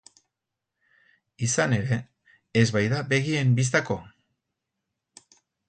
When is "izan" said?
1.47-1.75